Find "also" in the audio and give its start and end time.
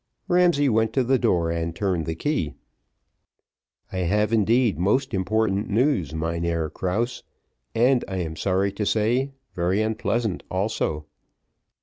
10.49-11.05